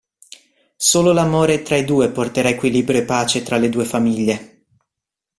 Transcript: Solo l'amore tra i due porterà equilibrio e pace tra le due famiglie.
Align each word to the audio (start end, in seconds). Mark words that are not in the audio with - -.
Solo 0.77 1.11
l'amore 1.11 1.61
tra 1.61 1.75
i 1.75 1.85
due 1.85 2.09
porterà 2.09 2.49
equilibrio 2.49 3.01
e 3.01 3.05
pace 3.05 3.43
tra 3.43 3.57
le 3.57 3.69
due 3.69 3.85
famiglie. 3.85 4.65